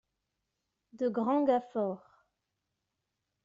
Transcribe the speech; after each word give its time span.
De 1.01 1.09
grands 1.19 1.43
gars 1.45 1.61
forts. 1.73 2.03